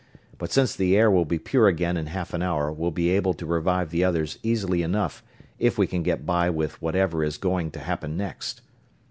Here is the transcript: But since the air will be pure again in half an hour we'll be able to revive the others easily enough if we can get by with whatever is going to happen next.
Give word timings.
But 0.39 0.51
since 0.51 0.75
the 0.75 0.97
air 0.97 1.11
will 1.11 1.25
be 1.25 1.37
pure 1.37 1.67
again 1.67 1.95
in 1.95 2.07
half 2.07 2.33
an 2.33 2.41
hour 2.41 2.71
we'll 2.73 2.89
be 2.89 3.09
able 3.11 3.35
to 3.35 3.45
revive 3.45 3.91
the 3.91 4.03
others 4.03 4.39
easily 4.41 4.81
enough 4.81 5.21
if 5.59 5.77
we 5.77 5.85
can 5.85 6.01
get 6.01 6.25
by 6.25 6.49
with 6.49 6.81
whatever 6.81 7.23
is 7.23 7.37
going 7.37 7.69
to 7.69 7.79
happen 7.81 8.17
next. 8.17 8.61